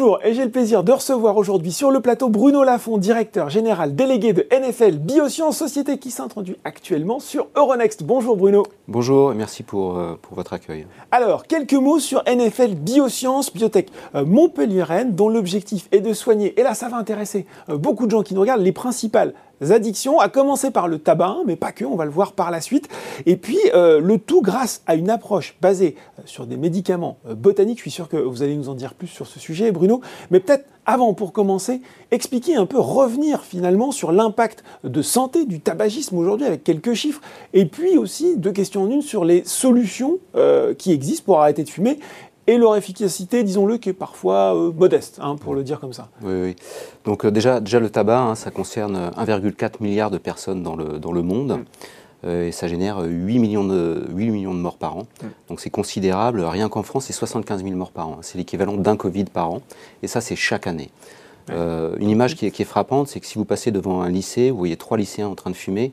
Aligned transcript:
Bonjour, 0.00 0.18
et 0.24 0.32
j'ai 0.32 0.44
le 0.46 0.50
plaisir 0.50 0.82
de 0.82 0.92
recevoir 0.92 1.36
aujourd'hui 1.36 1.72
sur 1.72 1.90
le 1.90 2.00
plateau 2.00 2.30
Bruno 2.30 2.64
Lafont, 2.64 2.96
directeur 2.96 3.50
général 3.50 3.94
délégué 3.94 4.32
de 4.32 4.46
NFL 4.50 4.96
Biosciences, 4.96 5.58
société 5.58 5.98
qui 5.98 6.10
s'introduit 6.10 6.56
actuellement 6.64 7.20
sur 7.20 7.48
Euronext. 7.54 8.02
Bonjour 8.02 8.34
Bruno. 8.34 8.62
Bonjour 8.88 9.30
et 9.32 9.34
merci 9.34 9.62
pour, 9.62 9.98
euh, 9.98 10.18
pour 10.22 10.36
votre 10.36 10.54
accueil. 10.54 10.86
Alors, 11.10 11.42
quelques 11.42 11.74
mots 11.74 11.98
sur 11.98 12.22
NFL 12.26 12.76
Biosciences, 12.76 13.52
biotech 13.52 13.90
euh, 14.14 14.24
Montpellier-Rennes, 14.24 15.14
dont 15.14 15.28
l'objectif 15.28 15.86
est 15.92 16.00
de 16.00 16.14
soigner, 16.14 16.58
et 16.58 16.62
là 16.62 16.72
ça 16.72 16.88
va 16.88 16.96
intéresser 16.96 17.44
euh, 17.68 17.76
beaucoup 17.76 18.06
de 18.06 18.10
gens 18.10 18.22
qui 18.22 18.32
nous 18.32 18.40
regardent, 18.40 18.62
les 18.62 18.72
principales 18.72 19.34
addictions, 19.60 20.20
à 20.20 20.28
commencer 20.28 20.70
par 20.70 20.88
le 20.88 20.98
tabac, 20.98 21.36
mais 21.46 21.56
pas 21.56 21.72
que, 21.72 21.84
on 21.84 21.96
va 21.96 22.04
le 22.04 22.10
voir 22.10 22.32
par 22.32 22.50
la 22.50 22.60
suite. 22.60 22.88
Et 23.26 23.36
puis 23.36 23.58
euh, 23.74 24.00
le 24.00 24.18
tout 24.18 24.42
grâce 24.42 24.82
à 24.86 24.94
une 24.94 25.10
approche 25.10 25.56
basée 25.60 25.96
euh, 26.18 26.22
sur 26.24 26.46
des 26.46 26.56
médicaments 26.56 27.18
euh, 27.28 27.34
botaniques. 27.34 27.78
Je 27.78 27.82
suis 27.82 27.90
sûr 27.90 28.08
que 28.08 28.16
vous 28.16 28.42
allez 28.42 28.56
nous 28.56 28.68
en 28.68 28.74
dire 28.74 28.94
plus 28.94 29.08
sur 29.08 29.26
ce 29.26 29.38
sujet, 29.38 29.70
Bruno. 29.72 30.00
Mais 30.30 30.40
peut-être 30.40 30.64
avant, 30.86 31.12
pour 31.14 31.32
commencer, 31.32 31.82
expliquer 32.10 32.56
un 32.56 32.66
peu, 32.66 32.80
revenir 32.80 33.42
finalement 33.42 33.92
sur 33.92 34.12
l'impact 34.12 34.64
de 34.82 35.02
santé 35.02 35.44
du 35.44 35.60
tabagisme 35.60 36.16
aujourd'hui 36.16 36.46
avec 36.46 36.64
quelques 36.64 36.94
chiffres. 36.94 37.20
Et 37.52 37.66
puis 37.66 37.98
aussi, 37.98 38.36
deux 38.36 38.50
questions 38.50 38.84
en 38.84 38.90
une 38.90 39.02
sur 39.02 39.24
les 39.24 39.44
solutions 39.44 40.18
qui 40.78 40.90
existent 40.90 41.24
pour 41.26 41.40
arrêter 41.40 41.62
de 41.62 41.68
fumer 41.68 42.00
et 42.50 42.58
leur 42.58 42.74
efficacité, 42.74 43.44
disons-le, 43.44 43.78
qui 43.78 43.90
est 43.90 43.94
parfois 43.94 44.56
euh, 44.56 44.72
modeste, 44.72 45.18
hein, 45.22 45.36
pour 45.36 45.54
le 45.54 45.62
dire 45.62 45.78
comme 45.78 45.92
ça. 45.92 46.08
Oui, 46.22 46.32
oui. 46.42 46.56
Donc 47.04 47.24
euh, 47.24 47.30
déjà, 47.30 47.60
déjà, 47.60 47.78
le 47.78 47.90
tabac, 47.90 48.20
hein, 48.20 48.34
ça 48.34 48.50
concerne 48.50 49.10
1,4 49.16 49.74
milliard 49.80 50.10
de 50.10 50.18
personnes 50.18 50.64
dans 50.64 50.74
le, 50.74 50.98
dans 50.98 51.12
le 51.12 51.22
monde. 51.22 51.52
Mm. 51.52 51.64
Euh, 52.26 52.48
et 52.48 52.52
ça 52.52 52.68
génère 52.68 53.00
8 53.02 53.38
millions 53.38 53.64
de, 53.64 54.04
8 54.10 54.30
millions 54.30 54.52
de 54.52 54.58
morts 54.58 54.78
par 54.78 54.96
an. 54.96 55.06
Mm. 55.22 55.26
Donc 55.48 55.60
c'est 55.60 55.70
considérable. 55.70 56.40
Rien 56.40 56.68
qu'en 56.68 56.82
France, 56.82 57.04
c'est 57.04 57.12
75 57.12 57.62
000 57.62 57.76
morts 57.76 57.92
par 57.92 58.08
an. 58.08 58.18
C'est 58.22 58.36
l'équivalent 58.36 58.76
d'un 58.76 58.96
Covid 58.96 59.24
par 59.24 59.52
an. 59.52 59.62
Et 60.02 60.08
ça, 60.08 60.20
c'est 60.20 60.36
chaque 60.36 60.66
année. 60.66 60.90
une 61.48 62.10
image 62.10 62.34
qui 62.34 62.46
est, 62.46 62.50
qui 62.50 62.62
est 62.62 62.64
frappante, 62.64 63.06
c'est 63.08 63.20
que 63.20 63.26
si 63.26 63.38
vous 63.38 63.44
passez 63.44 63.70
devant 63.70 64.02
un 64.02 64.08
lycée, 64.08 64.50
vous 64.50 64.58
voyez 64.58 64.76
trois 64.76 64.98
lycéens 64.98 65.28
en 65.28 65.34
train 65.34 65.50
de 65.50 65.56
fumer, 65.56 65.92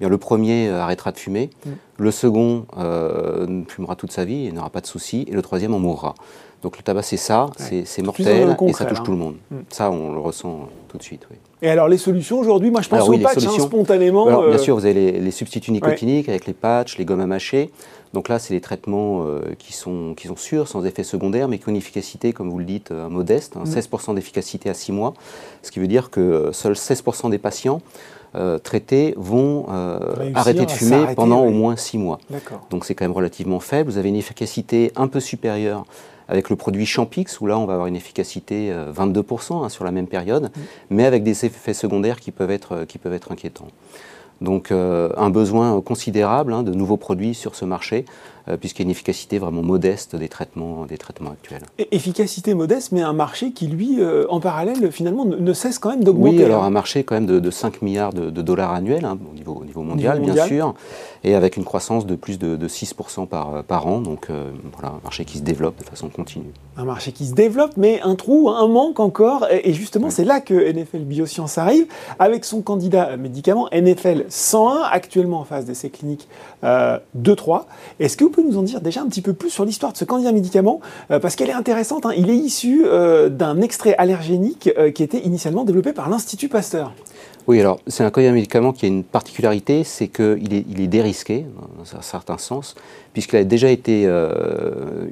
le 0.00 0.18
premier 0.18 0.68
euh, 0.68 0.82
arrêtera 0.82 1.12
de 1.12 1.18
fumer, 1.18 1.50
mm. 1.64 1.70
Le 1.98 2.10
second 2.10 2.66
euh, 2.78 3.62
fumera 3.68 3.96
toute 3.96 4.12
sa 4.12 4.24
vie 4.24 4.46
et 4.46 4.52
n'aura 4.52 4.70
pas 4.70 4.80
de 4.80 4.86
soucis, 4.86 5.24
et 5.28 5.32
le 5.32 5.42
troisième 5.42 5.74
en 5.74 5.78
mourra. 5.78 6.14
Donc 6.62 6.78
le 6.78 6.82
tabac, 6.82 7.02
c'est 7.02 7.16
ça, 7.16 7.50
c'est 7.56 8.02
mortel 8.02 8.56
et 8.66 8.72
ça 8.72 8.86
touche 8.86 9.02
tout 9.02 9.12
le 9.12 9.18
monde. 9.18 9.36
Mm. 9.50 9.56
Ça, 9.68 9.90
on 9.90 10.12
le 10.12 10.18
ressent 10.18 10.68
tout 10.88 10.98
de 10.98 11.02
suite. 11.02 11.26
Oui. 11.30 11.36
Et 11.62 11.70
alors 11.70 11.88
les 11.88 11.98
solutions 11.98 12.38
aujourd'hui, 12.38 12.70
moi 12.70 12.80
je 12.80 12.88
pense 12.88 13.08
aux 13.08 13.18
patchs 13.18 13.46
hein, 13.46 13.58
spontanément. 13.58 14.26
Bien 14.26 14.40
euh, 14.40 14.58
sûr, 14.58 14.74
vous 14.74 14.84
avez 14.84 15.12
les, 15.12 15.30
substituts 15.30 15.70
nicotiniques 15.70 16.28
avec 16.28 16.46
les 16.46 16.54
patchs, 16.54 16.98
les 16.98 17.04
gommes 17.04 17.20
à 17.20 17.26
mâcher. 17.26 17.70
Donc 18.14 18.28
là, 18.28 18.38
c'est 18.38 18.54
des 18.54 18.60
traitements 18.60 19.24
euh, 19.24 19.40
qui, 19.58 19.72
sont, 19.72 20.14
qui 20.16 20.28
sont 20.28 20.36
sûrs, 20.36 20.68
sans 20.68 20.86
effet 20.86 21.02
secondaire, 21.02 21.48
mais 21.48 21.58
qui 21.58 21.68
ont 21.68 21.72
une 21.72 21.76
efficacité, 21.76 22.32
comme 22.32 22.48
vous 22.48 22.58
le 22.58 22.64
dites, 22.64 22.90
modeste, 22.90 23.56
16% 23.56 23.56
hein, 23.56 24.12
mm. 24.12 24.14
d'efficacité 24.14 24.70
à 24.70 24.74
6 24.74 24.92
mois, 24.92 25.14
ce 25.62 25.70
qui 25.70 25.80
veut 25.80 25.88
dire 25.88 26.10
que 26.10 26.50
seuls 26.52 26.72
16% 26.72 27.30
des 27.30 27.38
patients 27.38 27.80
euh, 28.36 28.58
traités 28.58 29.14
vont 29.16 29.64
euh, 29.70 29.98
arrêter 30.34 30.66
de 30.66 30.70
fumer 30.70 31.14
pendant 31.14 31.40
au 31.40 31.50
moins 31.50 31.74
6 31.74 31.85
mois. 31.94 32.18
Donc 32.70 32.84
c'est 32.84 32.94
quand 32.94 33.04
même 33.04 33.12
relativement 33.12 33.60
faible. 33.60 33.90
Vous 33.90 33.98
avez 33.98 34.08
une 34.08 34.16
efficacité 34.16 34.92
un 34.96 35.08
peu 35.08 35.20
supérieure 35.20 35.84
avec 36.28 36.50
le 36.50 36.56
produit 36.56 36.86
Champix, 36.86 37.40
où 37.40 37.46
là 37.46 37.56
on 37.58 37.66
va 37.66 37.74
avoir 37.74 37.86
une 37.86 37.96
efficacité 37.96 38.72
22% 38.72 39.62
euh, 39.62 39.64
hein, 39.64 39.68
sur 39.68 39.84
la 39.84 39.92
même 39.92 40.08
période, 40.08 40.44
mm. 40.44 40.60
mais 40.90 41.04
avec 41.04 41.22
des 41.22 41.44
effets 41.44 41.74
secondaires 41.74 42.18
qui 42.20 42.32
peuvent 42.32 42.50
être, 42.50 42.84
qui 42.84 42.98
peuvent 42.98 43.12
être 43.14 43.32
inquiétants. 43.32 43.68
Donc 44.40 44.70
un 44.70 45.30
besoin 45.30 45.80
considérable 45.80 46.52
hein, 46.52 46.62
de 46.62 46.72
nouveaux 46.72 46.96
produits 46.98 47.34
sur 47.34 47.54
ce 47.54 47.64
marché. 47.64 48.04
Euh, 48.48 48.56
puisqu'il 48.56 48.82
y 48.82 48.84
a 48.84 48.86
une 48.86 48.90
efficacité 48.92 49.40
vraiment 49.40 49.62
modeste 49.62 50.14
des 50.14 50.28
traitements, 50.28 50.86
des 50.86 50.98
traitements 50.98 51.32
actuels. 51.32 51.62
efficacité 51.90 52.54
modeste, 52.54 52.92
mais 52.92 53.02
un 53.02 53.12
marché 53.12 53.50
qui, 53.50 53.66
lui, 53.66 53.96
euh, 53.98 54.24
en 54.28 54.38
parallèle, 54.38 54.92
finalement, 54.92 55.24
ne, 55.24 55.52
cesse 55.52 55.80
quand 55.80 55.90
même 55.90 56.04
d'augmenter. 56.04 56.36
Oui, 56.36 56.44
alors 56.44 56.62
hein. 56.62 56.68
un 56.68 56.70
marché 56.70 57.02
quand 57.02 57.16
même 57.16 57.26
de, 57.26 57.50
5 57.50 57.82
milliards 57.82 58.12
de, 58.12 58.30
dollars 58.30 58.72
annuels, 58.72 59.04
hein, 59.04 59.18
au, 59.28 59.34
niveau, 59.34 59.58
au, 59.60 59.64
niveau, 59.64 59.82
mondial, 59.82 60.20
bien 60.20 60.46
sûr, 60.46 60.74
et 61.24 61.34
avec 61.34 61.56
une 61.56 61.64
croissance 61.64 62.06
de 62.06 62.14
plus 62.14 62.38
de, 62.38 62.68
6% 62.68 63.26
par, 63.26 63.64
par 63.64 63.88
an, 63.88 64.00
donc 64.00 64.28
euh, 64.30 64.52
voilà, 64.74 64.90
un 64.90 65.00
marché 65.02 65.24
qui 65.24 65.38
se 65.38 65.42
développe 65.42 65.80
de 65.80 65.84
façon 65.84 66.08
continue. 66.08 66.52
Un 66.76 66.84
marché 66.84 67.10
qui 67.10 67.26
se 67.26 67.34
développe, 67.34 67.72
mais 67.76 68.00
un 68.02 68.14
trou, 68.14 68.50
un 68.50 68.68
manque 68.68 69.00
encore, 69.00 69.48
et 69.50 69.72
justement, 69.72 70.08
c'est 70.08 70.24
là 70.24 70.40
que 70.40 70.54
NFL 70.54 71.00
Bioscience 71.00 71.58
arrive, 71.58 71.86
avec 72.20 72.44
son 72.44 72.62
candidat 72.62 73.16
médicament 73.16 73.68
NFL 73.72 74.25
101, 74.28 74.82
actuellement 74.90 75.40
en 75.40 75.44
phase 75.44 75.64
d'essai 75.64 75.90
clinique 75.90 76.28
2-3. 76.62 77.64
Est-ce 78.00 78.16
que 78.16 78.24
vous 78.24 78.42
nous 78.42 78.58
en 78.58 78.62
dire 78.62 78.80
déjà 78.80 79.02
un 79.02 79.06
petit 79.06 79.22
peu 79.22 79.32
plus 79.32 79.50
sur 79.50 79.64
l'histoire 79.64 79.92
de 79.92 79.98
ce 79.98 80.04
candidat 80.04 80.32
médicament 80.32 80.80
euh, 81.10 81.18
Parce 81.18 81.36
qu'elle 81.36 81.50
est 81.50 81.54
intéressante. 81.54 82.06
Hein. 82.06 82.12
Il 82.16 82.30
est 82.30 82.36
issu 82.36 82.82
euh, 82.84 83.28
d'un 83.28 83.60
extrait 83.60 83.94
allergénique 83.96 84.70
euh, 84.78 84.90
qui 84.90 85.02
était 85.02 85.20
initialement 85.20 85.64
développé 85.64 85.92
par 85.92 86.08
l'Institut 86.08 86.48
Pasteur. 86.48 86.92
Oui, 87.46 87.60
alors 87.60 87.78
c'est 87.86 88.02
un 88.02 88.10
candidat 88.10 88.32
médicament 88.32 88.72
qui 88.72 88.86
a 88.86 88.88
une 88.88 89.04
particularité, 89.04 89.84
c'est 89.84 90.08
qu'il 90.08 90.52
est, 90.52 90.64
il 90.68 90.80
est 90.80 90.88
dérisqué, 90.88 91.46
dans 91.78 91.96
un 91.96 92.02
certain 92.02 92.38
sens, 92.38 92.74
puisqu'il 93.12 93.36
a 93.36 93.44
déjà 93.44 93.70
été 93.70 94.10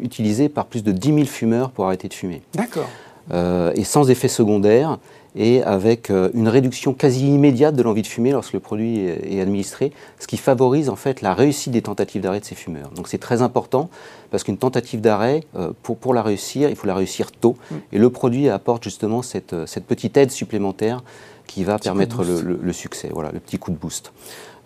utilisé 0.00 0.48
par 0.48 0.66
plus 0.66 0.82
de 0.82 0.90
10 0.90 1.14
000 1.14 1.26
fumeurs 1.26 1.70
pour 1.70 1.86
arrêter 1.86 2.08
de 2.08 2.14
fumer. 2.14 2.42
D'accord. 2.54 2.88
Et 3.32 3.84
sans 3.84 4.10
effet 4.10 4.28
secondaire 4.28 4.98
et 5.36 5.62
avec 5.62 6.10
euh, 6.10 6.30
une 6.34 6.48
réduction 6.48 6.94
quasi 6.94 7.26
immédiate 7.26 7.74
de 7.74 7.82
l'envie 7.82 8.02
de 8.02 8.06
fumer 8.06 8.30
lorsque 8.30 8.52
le 8.52 8.60
produit 8.60 9.06
est 9.06 9.40
administré, 9.40 9.92
ce 10.20 10.26
qui 10.26 10.36
favorise 10.36 10.88
en 10.88 10.96
fait 10.96 11.22
la 11.22 11.34
réussite 11.34 11.72
des 11.72 11.82
tentatives 11.82 12.22
d'arrêt 12.22 12.40
de 12.40 12.44
ces 12.44 12.54
fumeurs. 12.54 12.90
Donc 12.90 13.08
c'est 13.08 13.18
très 13.18 13.42
important 13.42 13.90
parce 14.30 14.44
qu'une 14.44 14.58
tentative 14.58 15.00
d'arrêt, 15.00 15.42
euh, 15.56 15.72
pour, 15.82 15.96
pour 15.96 16.14
la 16.14 16.22
réussir, 16.22 16.68
il 16.68 16.76
faut 16.76 16.86
la 16.86 16.94
réussir 16.94 17.32
tôt. 17.32 17.56
Mm. 17.70 17.74
Et 17.92 17.98
le 17.98 18.10
produit 18.10 18.48
apporte 18.48 18.84
justement 18.84 19.22
cette, 19.22 19.52
euh, 19.52 19.66
cette 19.66 19.86
petite 19.86 20.16
aide 20.16 20.30
supplémentaire 20.30 21.02
qui 21.46 21.64
va 21.64 21.78
permettre 21.78 22.24
le, 22.24 22.58
le, 22.60 22.72
succès, 22.72 23.10
voilà, 23.12 23.30
le 23.30 23.38
petit 23.38 23.58
coup 23.58 23.70
de 23.70 23.76
boost. 23.76 24.14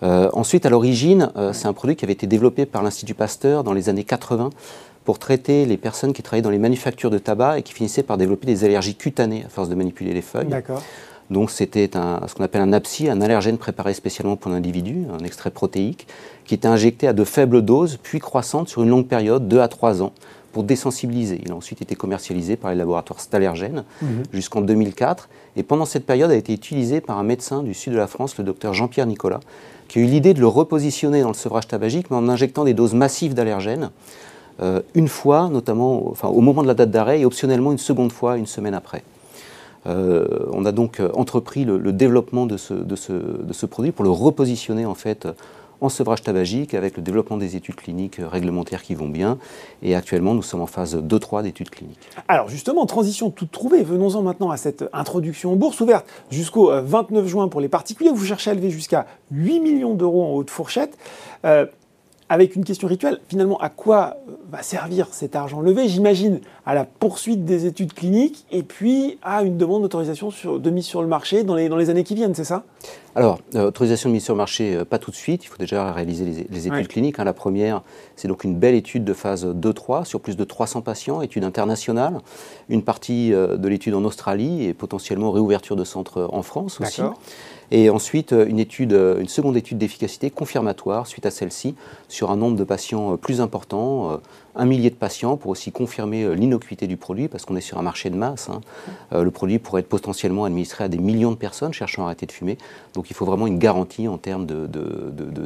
ensuite, 0.00 0.64
à 0.64 0.70
l'origine, 0.70 1.32
c'est 1.52 1.66
un 1.66 1.72
produit 1.72 1.96
qui 1.96 2.04
avait 2.04 2.12
été 2.12 2.28
développé 2.28 2.66
par 2.66 2.84
l'Institut 2.84 3.14
Pasteur 3.14 3.64
dans 3.64 3.72
les 3.72 3.88
années 3.88 4.04
80 4.04 4.50
pour 5.08 5.18
traiter 5.18 5.64
les 5.64 5.78
personnes 5.78 6.12
qui 6.12 6.22
travaillaient 6.22 6.42
dans 6.42 6.50
les 6.50 6.58
manufactures 6.58 7.08
de 7.08 7.16
tabac 7.16 7.58
et 7.58 7.62
qui 7.62 7.72
finissaient 7.72 8.02
par 8.02 8.18
développer 8.18 8.46
des 8.46 8.64
allergies 8.64 8.94
cutanées 8.94 9.42
à 9.46 9.48
force 9.48 9.70
de 9.70 9.74
manipuler 9.74 10.12
les 10.12 10.20
feuilles. 10.20 10.54
Donc 11.30 11.50
c'était 11.50 11.88
ce 11.94 12.34
qu'on 12.34 12.44
appelle 12.44 12.60
un 12.60 12.74
APSI, 12.74 13.08
un 13.08 13.22
allergène 13.22 13.56
préparé 13.56 13.94
spécialement 13.94 14.36
pour 14.36 14.50
l'individu, 14.50 15.06
un 15.10 15.24
extrait 15.24 15.50
protéique, 15.50 16.06
qui 16.44 16.52
était 16.52 16.68
injecté 16.68 17.08
à 17.08 17.14
de 17.14 17.24
faibles 17.24 17.62
doses, 17.62 17.98
puis 18.02 18.18
croissantes 18.18 18.68
sur 18.68 18.82
une 18.82 18.90
longue 18.90 19.06
période, 19.06 19.48
2 19.48 19.60
à 19.60 19.68
3 19.68 20.02
ans, 20.02 20.12
pour 20.52 20.62
désensibiliser. 20.62 21.40
Il 21.42 21.52
a 21.52 21.54
ensuite 21.54 21.80
été 21.80 21.94
commercialisé 21.94 22.56
par 22.56 22.70
les 22.70 22.76
laboratoires 22.76 23.20
Stalergène 23.20 23.84
mhm. 24.02 24.24
jusqu'en 24.34 24.60
2004. 24.60 25.30
Et 25.56 25.62
pendant 25.62 25.86
cette 25.86 26.04
période 26.04 26.30
a 26.30 26.36
été 26.36 26.52
utilisé 26.52 27.00
par 27.00 27.16
un 27.16 27.24
médecin 27.24 27.62
du 27.62 27.72
sud 27.72 27.94
de 27.94 27.98
la 27.98 28.08
France, 28.08 28.36
le 28.36 28.44
docteur 28.44 28.74
Jean-Pierre 28.74 29.06
Nicolas, 29.06 29.40
qui 29.88 30.00
a 30.00 30.02
eu 30.02 30.04
l'idée 30.04 30.34
de 30.34 30.40
le 30.40 30.48
repositionner 30.48 31.22
dans 31.22 31.28
le 31.28 31.34
sevrage 31.34 31.66
tabagique, 31.66 32.10
mais 32.10 32.18
en 32.18 32.28
injectant 32.28 32.64
des 32.64 32.74
doses 32.74 32.92
massives 32.92 33.32
d'allergènes 33.32 33.88
euh, 34.60 34.80
une 34.94 35.08
fois, 35.08 35.48
notamment 35.48 36.08
enfin, 36.10 36.28
au 36.28 36.40
moment 36.40 36.62
de 36.62 36.66
la 36.66 36.74
date 36.74 36.90
d'arrêt, 36.90 37.20
et 37.20 37.24
optionnellement 37.24 37.72
une 37.72 37.78
seconde 37.78 38.12
fois 38.12 38.36
une 38.36 38.46
semaine 38.46 38.74
après. 38.74 39.02
Euh, 39.86 40.26
on 40.52 40.64
a 40.64 40.72
donc 40.72 41.00
euh, 41.00 41.10
entrepris 41.14 41.64
le, 41.64 41.92
développement 41.92 42.46
de 42.46 42.56
ce, 42.56 43.66
produit 43.66 43.92
pour 43.92 44.04
le 44.04 44.10
repositionner 44.10 44.84
en 44.84 44.94
fait 44.94 45.28
en 45.80 45.88
sevrage 45.88 46.22
tabagique 46.22 46.74
avec 46.74 46.96
le 46.96 47.04
développement 47.04 47.36
des 47.36 47.54
études 47.54 47.76
cliniques 47.76 48.20
réglementaires 48.20 48.82
qui 48.82 48.96
vont 48.96 49.08
bien. 49.08 49.38
Et 49.80 49.94
actuellement, 49.94 50.34
nous 50.34 50.42
sommes 50.42 50.60
en 50.60 50.66
phase 50.66 50.96
2-3 50.96 51.44
d'études 51.44 51.70
cliniques. 51.70 52.00
Alors 52.26 52.48
justement, 52.48 52.84
transition 52.84 53.30
toute 53.30 53.52
trouvée, 53.52 53.84
venons-en 53.84 54.22
maintenant 54.22 54.50
à 54.50 54.56
cette 54.56 54.84
introduction 54.92 55.52
en 55.52 55.56
bourse 55.56 55.80
ouverte 55.80 56.04
jusqu'au 56.30 56.72
29 56.82 57.28
juin 57.28 57.46
pour 57.46 57.60
les 57.60 57.68
particuliers. 57.68 58.10
Vous 58.10 58.24
cherchez 58.24 58.50
à 58.50 58.54
lever 58.54 58.70
jusqu'à 58.70 59.06
8 59.30 59.60
millions 59.60 59.94
d'euros 59.94 60.24
en 60.24 60.32
haute 60.32 60.50
fourchette 60.50 60.98
avec 62.28 62.56
une 62.56 62.64
question 62.64 62.88
rituelle, 62.88 63.20
finalement, 63.28 63.58
à 63.58 63.70
quoi 63.70 64.16
euh, 64.28 64.32
va 64.50 64.62
servir 64.62 65.08
cet 65.12 65.34
argent 65.34 65.60
levé? 65.60 65.88
J'imagine 65.88 66.40
à 66.66 66.74
la 66.74 66.84
poursuite 66.84 67.44
des 67.44 67.66
études 67.66 67.94
cliniques 67.94 68.44
et 68.50 68.62
puis 68.62 69.18
à 69.22 69.42
une 69.42 69.56
demande 69.56 69.82
d'autorisation 69.82 70.30
de 70.44 70.70
mise 70.70 70.84
sur 70.84 71.00
le 71.00 71.08
marché 71.08 71.42
dans 71.42 71.54
les, 71.54 71.68
dans 71.68 71.76
les 71.76 71.88
années 71.88 72.04
qui 72.04 72.14
viennent, 72.14 72.34
c'est 72.34 72.44
ça? 72.44 72.64
Alors, 73.14 73.38
euh, 73.54 73.68
autorisation 73.68 74.10
de 74.10 74.14
mise 74.14 74.24
sur 74.24 74.34
le 74.34 74.38
marché, 74.38 74.76
euh, 74.76 74.84
pas 74.84 74.98
tout 74.98 75.10
de 75.10 75.16
suite. 75.16 75.44
Il 75.44 75.48
faut 75.48 75.56
déjà 75.56 75.90
réaliser 75.92 76.46
les, 76.50 76.66
études 76.68 76.88
cliniques. 76.88 77.18
Hein. 77.18 77.24
La 77.24 77.32
première, 77.32 77.82
c'est 78.14 78.28
donc 78.28 78.44
une 78.44 78.56
belle 78.56 78.74
étude 78.74 79.04
de 79.04 79.14
phase 79.14 79.46
2-3 79.46 80.04
sur 80.04 80.20
plus 80.20 80.36
de 80.36 80.44
300 80.44 80.82
patients, 80.82 81.22
étude 81.22 81.44
internationale. 81.44 82.18
Une 82.68 82.82
partie 82.82 83.30
de 83.30 83.68
l'étude 83.68 83.94
en 83.94 84.04
Australie 84.04 84.64
et 84.64 84.74
potentiellement 84.74 85.32
réouverture 85.32 85.76
de 85.76 85.84
centres 85.84 86.28
en 86.32 86.42
France 86.42 86.80
aussi. 86.80 87.02
Et 87.70 87.90
ensuite, 87.90 88.32
euh, 88.32 88.48
euh, 88.92 89.20
une 89.20 89.28
seconde 89.28 89.56
étude 89.56 89.78
d'efficacité 89.78 90.30
confirmatoire 90.30 91.06
suite 91.06 91.26
à 91.26 91.30
celle-ci 91.30 91.74
sur 92.08 92.30
un 92.30 92.36
nombre 92.36 92.56
de 92.56 92.64
patients 92.64 93.12
euh, 93.12 93.16
plus 93.16 93.40
important, 93.40 94.20
un 94.58 94.66
millier 94.66 94.90
de 94.90 94.96
patients 94.96 95.36
pour 95.36 95.52
aussi 95.52 95.72
confirmer 95.72 96.24
euh, 96.24 96.34
l'innocuité 96.34 96.86
du 96.86 96.96
produit, 96.96 97.28
parce 97.28 97.44
qu'on 97.44 97.56
est 97.56 97.62
sur 97.62 97.78
un 97.78 97.82
marché 97.82 98.10
de 98.10 98.16
masse. 98.16 98.48
Hein. 98.50 98.60
Euh, 99.12 99.22
le 99.22 99.30
produit 99.30 99.58
pourrait 99.58 99.80
être 99.80 99.88
potentiellement 99.88 100.44
administré 100.44 100.84
à 100.84 100.88
des 100.88 100.98
millions 100.98 101.30
de 101.30 101.36
personnes 101.36 101.72
cherchant 101.72 102.02
à 102.02 102.06
arrêter 102.06 102.26
de 102.26 102.32
fumer. 102.32 102.58
Donc 102.94 103.08
il 103.10 103.14
faut 103.14 103.24
vraiment 103.24 103.46
une 103.46 103.58
garantie 103.58 104.08
en 104.08 104.18
termes 104.18 104.44
de, 104.46 104.68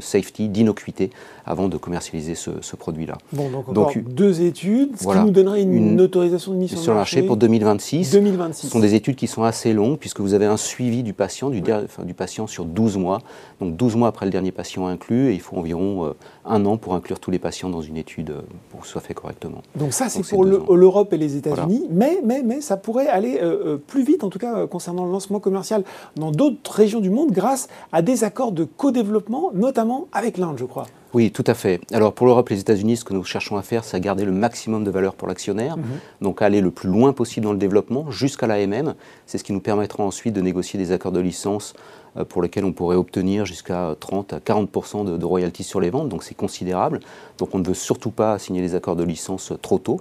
safety, 0.01 0.49
d'innocuité, 0.49 1.11
avant 1.45 1.69
de 1.69 1.77
commercialiser 1.77 2.35
ce, 2.35 2.51
produit-là. 2.77 3.19
Bon, 3.33 3.51
donc 3.51 3.69
encore 3.69 3.93
deux 4.07 4.41
études, 4.41 4.97
ce 4.99 5.07
qui 5.07 5.19
nous 5.19 5.31
donnerait 5.31 5.63
une, 5.63 6.01
autorisation 6.01 6.53
de 6.53 6.57
mise 6.57 6.75
sur, 6.75 6.93
le 6.93 6.99
marché, 6.99 7.23
pour 7.23 7.37
2026. 7.37 8.13
2026. 8.13 8.67
Ce 8.67 8.73
sont 8.73 8.81
des 8.81 8.95
études 8.95 9.17
qui 9.17 9.27
sont 9.27 9.43
assez 9.43 9.75
longues, 9.75 9.99
puisque 9.99 10.21
vous 10.21 10.33
avez 10.33 10.47
un 10.47 10.57
suivi 10.57 11.03
du 11.03 11.13
patient, 11.13 11.51
du, 11.51 11.61
du 11.61 12.15
patient 12.15 12.47
sur 12.47 12.65
12 12.65 12.97
mois. 12.97 13.21
Donc 13.61 13.77
12 13.77 13.97
mois 13.97 14.09
après 14.09 14.25
le 14.25 14.33
dernier 14.33 14.53
patient 14.53 14.87
inclus, 14.87 15.31
et 15.31 15.35
il 15.35 15.41
faut 15.41 15.57
environ 15.57 16.07
euh, 16.07 16.13
un 16.47 16.65
an 16.65 16.79
pour 16.79 16.95
inclure 16.95 17.21
tous 17.21 17.31
les 17.31 17.39
patients 17.39 17.69
dans 17.69 17.83
une 17.83 17.99
étude 17.99 18.33
pour 18.71 18.81
que 18.81 18.87
ce 18.87 18.93
soit 18.93 19.02
fait 19.03 19.15
correctement. 19.15 19.63
Donc 19.77 19.93
ça, 19.93 20.09
c'est 20.09 20.27
pour 20.27 20.45
l'Europe 20.45 21.13
et 21.13 21.19
les 21.19 21.37
États-Unis, 21.37 21.87
mais, 21.91 22.21
mais, 22.25 22.43
mais 22.43 22.61
ça 22.61 22.77
pourrait 22.77 23.09
aller 23.09 23.39
euh, 23.43 23.75
euh, 23.75 23.77
plus 23.77 24.05
vite, 24.05 24.25
en 24.25 24.31
tout 24.31 24.39
cas 24.39 24.67
concernant 24.67 25.05
le 25.05 25.13
lancement 25.13 25.41
commercial 25.41 25.85
dans 26.17 26.31
d'autres 26.31 26.73
régions 26.73 27.01
du 27.01 27.11
monde, 27.11 27.31
grâce 27.33 27.69
à 27.93 28.03
des 28.03 28.25
accords 28.25 28.53
de 28.53 28.65
co-développement, 28.65 29.51
notamment 29.55 30.09
avec 30.13 30.39
l'Inde, 30.39 30.57
je 30.59 30.65
crois. 30.65 30.87
Oui, 31.15 31.31
tout 31.31 31.45
à 31.47 31.53
fait. 31.53 31.81
Alors 31.93 32.15
pour 32.15 32.27
l'Europe 32.27 32.51
et 32.51 32.55
les 32.55 32.61
États-Unis, 32.61 32.97
ce 32.97 33.05
que 33.05 33.13
nous 33.13 33.23
cherchons 33.25 33.57
à 33.59 33.63
faire, 33.63 33.85
c'est 33.85 33.97
à 33.97 34.01
garder 34.01 34.25
le 34.25 34.33
maximum 34.33 34.83
de 34.83 34.91
valeur 34.91 35.15
pour 35.15 35.29
l'actionnaire, 35.29 35.77
mhm. 35.77 35.85
donc 36.23 36.41
aller 36.41 36.63
le 36.63 36.71
plus 36.71 36.89
loin 36.89 37.13
possible 37.13 37.45
dans 37.45 37.53
le 37.53 37.59
développement, 37.59 38.11
jusqu'à 38.11 38.47
l'AMM. 38.47 38.95
C'est 39.27 39.37
ce 39.37 39.45
qui 39.45 39.53
nous 39.53 39.61
permettra 39.61 40.03
ensuite 40.03 40.35
de 40.35 40.41
négocier 40.41 40.79
des 40.79 40.91
accords 40.91 41.13
de 41.13 41.21
licence 41.21 41.75
euh, 41.77 42.02
pour 42.29 42.43
lesquels 42.43 42.65
on 42.65 42.73
pourrait 42.73 42.97
obtenir 42.97 43.47
jusqu'à 43.47 43.95
30 43.99 44.35
à 44.35 44.41
40 44.41 45.05
de, 45.07 45.17
de 45.17 45.25
royalties 45.25 45.65
sur 45.65 45.81
les 45.81 45.91
ventes, 45.91 46.09
donc 46.09 46.23
c'est 46.23 46.35
considérable. 46.35 47.01
Donc 47.39 47.55
on 47.55 47.59
ne 47.59 47.65
veut 47.65 47.75
surtout 47.75 48.11
pas 48.11 48.39
signer 48.39 48.61
les 48.61 48.75
accords 48.75 48.97
de 48.97 49.05
licence 49.05 49.53
trop 49.63 49.79
tôt. 49.79 50.01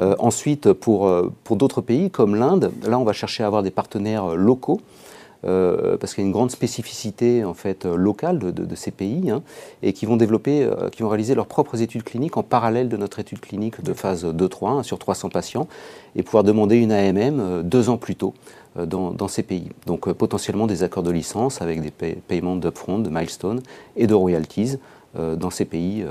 Euh, 0.00 0.14
ensuite, 0.18 0.66
euh, 0.66 0.74
pour 1.44 1.56
d'autres 1.56 1.82
pays 1.82 2.10
comme 2.10 2.34
l'Inde, 2.34 2.72
là 2.86 2.98
on 2.98 3.04
va 3.04 3.12
chercher 3.12 3.42
à 3.42 3.46
avoir 3.46 3.62
des 3.62 3.70
partenaires 3.70 4.34
locaux 4.34 4.80
euh, 5.44 5.96
parce 5.96 6.14
qu'il 6.14 6.22
y 6.22 6.24
a 6.24 6.28
une 6.28 6.32
grande 6.32 6.50
spécificité 6.50 7.44
en 7.44 7.54
fait 7.54 7.84
locale 7.84 8.38
de, 8.38 8.74
ces 8.74 8.90
pays, 8.90 9.30
hein, 9.30 9.42
et 9.82 9.92
qui 9.92 10.06
vont 10.06 10.16
développer, 10.16 10.62
euh, 10.62 10.88
réaliser 11.00 11.34
leurs 11.34 11.46
propres 11.46 11.82
études 11.82 12.04
cliniques 12.04 12.36
en 12.36 12.42
parallèle 12.42 12.88
de 12.88 12.96
notre 12.96 13.18
étude 13.18 13.40
clinique 13.40 13.82
de 13.82 13.92
phase 13.92 14.24
2-3 14.24 14.68
hein, 14.68 14.82
sur 14.82 14.98
300 14.98 15.30
patients, 15.30 15.66
et 16.16 16.22
pouvoir 16.22 16.44
demander 16.44 16.76
une 16.76 16.92
AMM 16.92 17.40
euh, 17.40 17.62
deux 17.62 17.88
ans 17.88 17.96
plus 17.96 18.16
tôt. 18.16 18.34
Dans, 18.74 19.28
ces 19.28 19.42
pays. 19.42 19.68
Donc 19.84 20.10
potentiellement 20.14 20.66
des 20.66 20.82
accords 20.82 21.02
de 21.02 21.10
licence 21.10 21.60
avec 21.60 21.82
des 21.82 21.90
paiements 21.90 22.56
d'upfront, 22.56 22.98
de 22.98 23.10
milestones 23.10 23.60
et 23.96 24.06
de 24.06 24.14
royalties 24.14 24.78
euh, 24.78 25.01
dans 25.14 25.50
ces 25.50 25.66
pays 25.66 26.02
euh, 26.02 26.10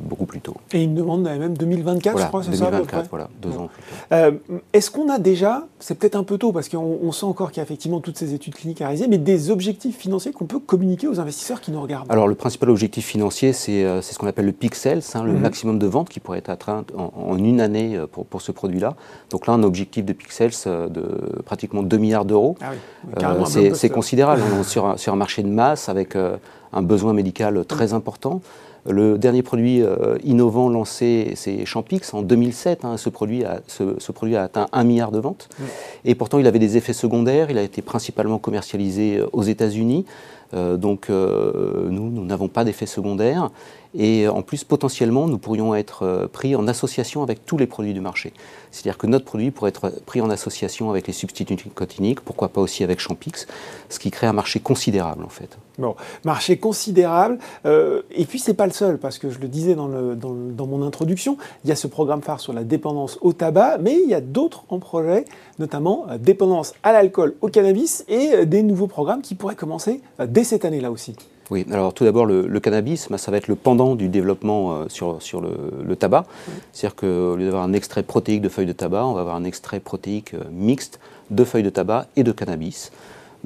beaucoup 0.00 0.24
plus 0.24 0.40
tôt. 0.40 0.54
Et 0.72 0.82
une 0.82 0.94
demande 0.94 1.22
même 1.22 1.56
2024, 1.56 2.18
je 2.18 2.26
crois, 2.26 2.42
c'est 2.42 2.54
ça 2.54 2.70
2024, 2.70 3.10
voilà, 3.10 3.28
deux 3.42 3.50
ans 3.50 3.68
plus 3.68 3.82
tôt. 3.82 3.88
Euh, 4.12 4.32
est-ce 4.72 4.90
qu'on 4.90 5.10
a 5.10 5.18
déjà, 5.18 5.66
c'est 5.80 5.98
peut-être 5.98 6.16
un 6.16 6.22
peu 6.22 6.38
tôt 6.38 6.52
parce 6.52 6.68
qu'on 6.68 7.12
sent 7.12 7.26
encore 7.26 7.50
qu'il 7.50 7.58
y 7.58 7.60
a 7.60 7.64
effectivement 7.64 8.00
toutes 8.00 8.16
ces 8.16 8.32
études 8.32 8.54
cliniques 8.54 8.80
à 8.80 8.86
réaliser, 8.86 9.08
mais 9.08 9.18
des 9.18 9.50
objectifs 9.50 9.98
financiers 9.98 10.32
qu'on 10.32 10.46
peut 10.46 10.58
communiquer 10.58 11.08
aux 11.08 11.20
investisseurs 11.20 11.60
qui 11.60 11.72
nous 11.72 11.80
regardent? 11.82 12.10
Alors 12.10 12.28
le 12.28 12.34
principal 12.34 12.70
objectif 12.70 13.04
financier, 13.04 13.52
c'est 13.52 14.00
ce 14.00 14.18
qu'on 14.18 14.26
appelle 14.26 14.46
le 14.46 14.52
pixel, 14.52 15.00
hein, 15.14 15.24
le 15.24 15.32
mhm. 15.32 15.40
maximum 15.40 15.78
de 15.78 15.86
vente 15.86 16.08
qui 16.08 16.20
pourrait 16.20 16.38
être 16.38 16.50
atteint 16.50 16.84
en, 16.96 17.36
une 17.36 17.60
année 17.60 18.00
pour, 18.12 18.24
pour 18.24 18.40
ce 18.40 18.52
produit-là. 18.52 18.94
Donc 19.30 19.46
là, 19.46 19.52
un 19.52 19.62
objectif 19.62 20.04
de 20.04 20.12
pixels 20.12 20.52
de 20.64 21.42
pratiquement 21.44 21.82
2 21.82 21.96
milliards 21.98 22.24
d'euros. 22.24 22.56
Ah 22.62 23.34
c'est 23.46 23.90
considérable 23.90 24.42
hein, 24.42 24.62
sur, 24.62 24.98
sur, 24.98 25.12
un 25.12 25.16
marché 25.16 25.42
de 25.42 25.48
masse 25.48 25.88
avec 25.88 26.16
un 26.76 26.82
besoin 26.82 27.12
médical 27.12 27.64
très 27.64 27.92
important. 27.94 28.40
Le 28.88 29.18
dernier 29.18 29.42
produit 29.42 29.82
euh, 29.82 30.16
innovant 30.22 30.68
lancé, 30.68 31.32
c'est 31.34 31.64
Champix 31.64 32.14
en 32.14 32.22
2007. 32.22 32.84
Hein. 32.84 32.96
ce, 32.96 33.08
produit 33.08 33.44
a, 33.44 33.60
ce, 33.66 34.12
produit 34.12 34.36
a 34.36 34.44
atteint 34.44 34.68
un 34.72 34.84
milliard 34.84 35.10
de 35.10 35.18
ventes. 35.18 35.48
Et 36.04 36.14
pourtant, 36.14 36.38
il 36.38 36.46
avait 36.46 36.60
des 36.60 36.76
effets 36.76 36.92
secondaires. 36.92 37.50
Il 37.50 37.58
a 37.58 37.62
été 37.62 37.82
principalement 37.82 38.38
commercialisé 38.38 39.18
euh, 39.18 39.26
aux 39.32 39.42
États-Unis. 39.42 40.04
Euh, 40.54 40.76
donc, 40.76 41.08
nous, 41.08 42.10
nous 42.10 42.24
n'avons 42.24 42.46
pas 42.46 42.62
d'effets 42.62 42.86
secondaires. 42.86 43.50
Et 43.98 44.28
en 44.28 44.42
plus, 44.42 44.62
potentiellement, 44.62 45.26
nous 45.26 45.38
pourrions 45.38 45.74
être 45.74 46.28
pris 46.32 46.54
en 46.54 46.68
association 46.68 47.22
avec 47.22 47.44
tous 47.44 47.56
les 47.56 47.66
produits 47.66 47.94
du 47.94 48.00
marché. 48.00 48.32
C'est-à-dire 48.70 48.98
que 48.98 49.08
notre 49.08 49.24
produit 49.24 49.50
pourrait 49.50 49.70
être 49.70 49.90
pris 50.04 50.20
en 50.20 50.30
association 50.30 50.90
avec 50.90 51.06
les 51.08 51.12
substituts 51.12 51.54
nicotiniques, 51.54 52.20
pourquoi 52.20 52.48
pas 52.48 52.60
aussi 52.60 52.84
avec 52.84 53.00
Champix, 53.00 53.46
ce 53.88 53.98
qui 53.98 54.10
crée 54.10 54.26
un 54.26 54.34
marché 54.34 54.60
considérable 54.60 55.24
en 55.24 55.30
fait. 55.30 55.58
Bon, 55.78 55.94
marché 56.24 56.56
considérable. 56.56 57.38
Euh, 57.64 58.02
et 58.10 58.24
puis 58.24 58.38
c'est 58.38 58.54
pas 58.54 58.66
le 58.66 58.72
seul, 58.72 58.98
parce 58.98 59.18
que 59.18 59.30
je 59.30 59.38
le 59.38 59.48
disais 59.48 59.74
dans, 59.74 59.88
le, 59.88 60.14
dans, 60.14 60.32
dans, 60.32 60.66
mon 60.66 60.82
introduction, 60.82 61.36
il 61.64 61.68
y 61.68 61.72
a 61.72 61.76
ce 61.76 61.86
programme 61.86 62.22
phare 62.22 62.40
sur 62.40 62.52
la 62.52 62.64
dépendance 62.64 63.18
au 63.20 63.32
tabac, 63.32 63.78
mais 63.78 63.98
il 64.02 64.08
y 64.08 64.14
a 64.14 64.20
d'autres 64.20 64.64
en 64.68 64.78
projet, 64.78 65.24
notamment 65.58 66.06
euh, 66.08 66.18
dépendance 66.18 66.74
à 66.82 66.92
l'alcool, 66.92 67.34
au 67.40 67.48
cannabis, 67.48 68.04
et 68.08 68.32
euh, 68.32 68.44
des 68.44 68.62
nouveaux 68.62 68.86
programmes 68.86 69.22
qui 69.22 69.34
pourraient 69.34 69.54
commencer 69.54 70.00
dès 70.18 70.44
cette 70.44 70.64
année-là 70.64 70.90
aussi. 70.90 71.16
Oui, 71.50 71.64
alors 71.70 71.94
tout 71.94 72.04
d'abord, 72.04 72.26
le, 72.26 72.60
cannabis, 72.60 73.06
bah, 73.08 73.18
ça 73.18 73.30
va 73.30 73.36
être 73.36 73.46
le 73.46 73.54
pendant 73.54 73.94
du 73.94 74.08
développement 74.08 74.72
euh, 74.72 74.84
sur, 74.88 75.22
sur 75.22 75.40
le, 75.40 75.96
tabac. 75.96 76.24
C'est-à-dire 76.72 76.96
qu'au 76.96 77.36
lieu 77.36 77.44
d'avoir 77.44 77.62
un 77.62 77.72
extrait 77.72 78.02
protéique 78.02 78.42
de 78.42 78.48
feuilles 78.48 78.66
de 78.66 78.72
tabac, 78.72 79.06
on 79.06 79.12
va 79.12 79.20
avoir 79.20 79.36
un 79.36 79.44
extrait 79.44 79.78
protéique 79.78 80.34
euh, 80.34 80.42
mixte 80.50 80.98
de 81.30 81.44
feuilles 81.44 81.62
de 81.62 81.70
tabac 81.70 82.06
et 82.16 82.24
de 82.24 82.32
cannabis. 82.32 82.90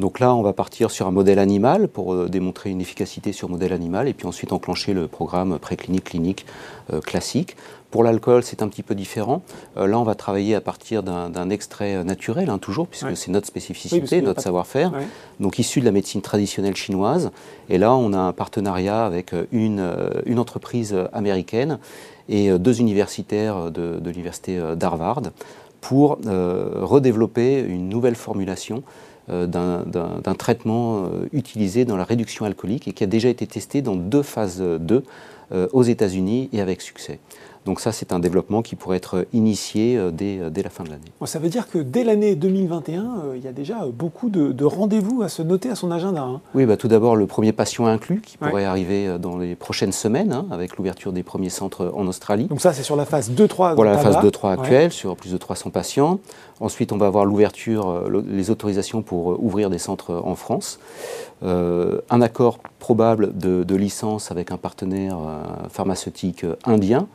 Donc 0.00 0.18
là, 0.18 0.34
on 0.34 0.42
va 0.42 0.52
partir 0.52 0.90
sur 0.90 1.06
un 1.06 1.10
modèle 1.10 1.38
animal 1.38 1.86
pour 1.86 2.12
euh, 2.12 2.28
démontrer 2.28 2.70
une 2.70 2.80
efficacité 2.80 3.32
sur 3.32 3.48
modèle 3.48 3.72
animal 3.72 4.08
et 4.08 4.14
puis 4.14 4.26
ensuite 4.26 4.52
enclencher 4.52 4.94
le 4.94 5.06
programme 5.06 5.58
préclinique 5.58 6.04
clinique 6.04 6.46
classique. 7.06 7.56
Pour 7.90 8.04
l'alcool, 8.04 8.44
c'est 8.44 8.62
un 8.62 8.68
petit 8.68 8.84
peu 8.84 8.94
différent. 8.94 9.42
Euh, 9.76 9.86
là, 9.86 9.98
on 9.98 10.04
va 10.04 10.14
travailler 10.14 10.54
à 10.54 10.60
partir 10.60 11.02
d'un 11.02 11.50
extrait 11.50 11.96
euh, 11.96 12.04
naturel, 12.04 12.48
hein, 12.48 12.58
toujours, 12.58 12.86
puisque 12.86 13.16
c'est 13.16 13.32
notre 13.32 13.48
spécificité, 13.48 14.22
notre 14.22 14.40
savoir-faire, 14.40 14.92
donc 15.40 15.58
issu 15.58 15.80
de 15.80 15.84
la 15.84 15.90
médecine 15.90 16.22
traditionnelle 16.22 16.76
chinoise. 16.76 17.32
Et 17.68 17.78
là, 17.78 17.94
on 17.94 18.12
a 18.12 18.18
un 18.18 18.32
partenariat 18.32 19.04
avec 19.04 19.32
euh, 19.32 19.46
une, 19.50 19.92
une 20.26 20.38
entreprise 20.38 20.96
américaine 21.12 21.78
et 22.28 22.56
deux 22.58 22.80
universitaires 22.80 23.72
de, 23.72 23.98
de 23.98 24.10
l'université 24.10 24.60
d'Harvard 24.76 25.22
pour 25.80 26.18
redévelopper 26.22 27.60
une 27.60 27.88
nouvelle 27.88 28.14
formulation 28.14 28.84
d'un 29.30 30.34
traitement 30.38 31.08
utilisé 31.32 31.84
dans 31.84 31.96
la 31.96 32.04
réduction 32.04 32.44
alcoolique 32.44 32.88
et 32.88 32.92
qui 32.92 33.04
a 33.04 33.06
déjà 33.06 33.28
été 33.28 33.46
testé 33.46 33.82
dans 33.82 33.96
deux 33.96 34.22
phases 34.22 34.60
2 34.60 35.04
aux 35.72 35.82
États-Unis 35.82 36.48
et 36.52 36.60
avec 36.60 36.80
succès. 36.80 37.18
Donc 37.66 37.80
ça, 37.80 37.92
c'est 37.92 38.12
un 38.12 38.18
développement 38.18 38.62
qui 38.62 38.74
pourrait 38.74 38.96
être 38.96 39.26
initié 39.32 39.96
euh, 39.96 40.10
dès, 40.10 40.38
euh, 40.38 40.50
dès 40.50 40.62
la 40.62 40.70
fin 40.70 40.82
de 40.82 40.88
l'année. 40.88 41.12
Ça 41.26 41.38
veut 41.38 41.50
dire 41.50 41.68
que 41.68 41.78
dès 41.78 42.04
l'année 42.04 42.34
2021, 42.34 43.02
euh, 43.02 43.36
il 43.36 43.44
y 43.44 43.48
a 43.48 43.52
déjà 43.52 43.84
beaucoup 43.92 44.30
de, 44.30 44.64
rendez-vous 44.64 45.22
à 45.22 45.28
se 45.28 45.42
noter 45.42 45.68
à 45.68 45.74
son 45.74 45.90
agenda. 45.90 46.22
Hein. 46.22 46.40
Oui, 46.54 46.64
bah, 46.64 46.76
tout 46.76 46.88
d'abord 46.88 47.16
le 47.16 47.26
premier 47.26 47.52
patient 47.52 47.86
inclus 47.86 48.22
qui 48.22 48.38
pourrait 48.38 48.64
arriver 48.64 49.18
dans 49.18 49.36
les 49.36 49.54
prochaines 49.56 49.92
semaines 49.92 50.32
hein, 50.32 50.46
avec 50.50 50.76
l'ouverture 50.76 51.12
des 51.12 51.22
premiers 51.22 51.50
centres 51.50 51.92
en 51.94 52.06
Australie. 52.06 52.44
Donc 52.44 52.60
ça, 52.60 52.72
c'est 52.72 52.82
sur 52.82 52.96
la 52.96 53.04
phase 53.04 53.30
2-3 53.30 53.74
Voilà 53.74 53.92
la 53.92 53.98
phase 53.98 54.16
2-3 54.16 54.52
actuelle, 54.52 54.92
sur 54.92 55.16
plus 55.16 55.32
de 55.32 55.36
300 55.36 55.70
patients. 55.70 56.18
Ensuite, 56.60 56.92
on 56.92 56.98
va 56.98 57.06
avoir 57.06 57.24
l'ouverture, 57.24 58.04
les 58.26 58.50
autorisations 58.50 59.02
pour 59.02 59.42
ouvrir 59.42 59.70
des 59.70 59.78
centres 59.78 60.20
en 60.24 60.34
France. 60.34 60.78
Un 61.42 62.20
accord 62.20 62.58
probable 62.78 63.36
de, 63.36 63.74
licence 63.74 64.30
avec 64.30 64.50
un 64.50 64.56
partenaire 64.56 65.18
pharmaceutique 65.70 66.44
indien 66.64 67.08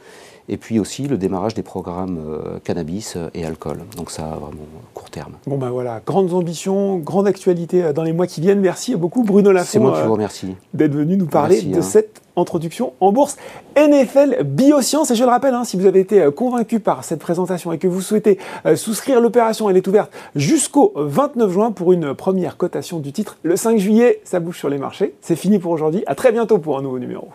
et 0.50 0.58
puis 0.58 0.80
aussi 0.80 1.08
le 1.08 1.18
démarrage 1.18 1.54
des 1.54 1.64
programmes 1.64 2.20
euh, 2.20 2.60
cannabis 2.64 3.16
euh, 3.16 3.30
et 3.34 3.46
alcool. 3.46 3.80
Donc 3.98 4.12
ça, 4.12 4.24
vraiment 4.24 4.66
court 4.94 5.10
terme. 5.10 5.34
Bon 5.48 5.58
ben 5.58 5.70
voilà, 5.70 6.02
grandes 6.06 6.34
ambitions, 6.34 6.98
grande 6.98 7.28
actualité 7.28 7.84
euh, 7.84 7.94
dans 7.94 8.04
les 8.04 8.14
mois 8.14 8.28
qui 8.28 8.42
viennent. 8.42 8.60
Merci 8.60 8.96
beaucoup 8.96 9.24
Bruno 9.24 9.52
Lafont. 9.52 9.70
C'est 9.72 9.80
moi 9.80 10.00
qui 10.00 10.06
vous 10.06 10.14
remercie. 10.14 10.56
D'être 10.74 10.94
venu 10.94 11.18
nous 11.18 11.26
parler 11.26 11.62
de 11.62 11.78
hein. 11.78 11.82
cette 11.82 12.22
introduction 12.38 12.94
en 13.00 13.12
bourse 13.12 13.38
NFL 13.78 14.44
Biosciences. 14.44 15.10
Et 15.12 15.16
je 15.16 15.24
le 15.24 15.30
rappelle, 15.30 15.54
hein, 15.54 15.64
si 15.64 15.78
vous 15.78 15.86
avez 15.86 16.02
été 16.02 16.30
convaincu 16.36 16.80
par 16.80 17.04
cette 17.04 17.20
présentation 17.20 17.72
et 17.72 17.78
que 17.78 17.88
vous 17.88 18.02
souhaitez 18.02 18.40
souscrire 18.76 19.22
l'opération, 19.22 19.70
elle 19.70 19.78
est 19.78 19.88
ouverte 19.88 20.12
jusqu'au 20.36 20.92
29 20.98 21.52
juin 21.52 21.72
pour 21.72 21.94
une 21.94 22.14
première 22.14 22.58
cotation 22.58 23.00
du 23.00 23.14
titre. 23.14 23.38
Le 23.44 23.56
5 23.56 23.78
juillet, 23.78 24.22
ça 24.26 24.42
bouge 24.42 24.58
sur 24.58 24.70
les 24.70 24.78
marchés. 24.78 25.16
C'est 25.22 25.38
fini 25.38 25.60
pour 25.60 25.72
aujourd'hui. 25.72 26.04
À 26.08 26.16
très 26.16 26.34
bientôt 26.34 26.58
pour 26.58 26.78
un 26.78 26.82
nouveau 26.82 27.00
numéro. 27.00 27.30